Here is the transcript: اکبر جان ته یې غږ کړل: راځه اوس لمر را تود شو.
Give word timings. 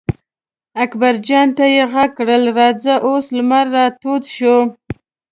اکبر 0.83 1.13
جان 1.27 1.47
ته 1.57 1.65
یې 1.73 1.83
غږ 1.93 2.09
کړل: 2.17 2.43
راځه 2.57 2.93
اوس 3.07 3.25
لمر 3.37 3.65
را 3.75 3.85
تود 4.01 4.23
شو. 4.35 4.57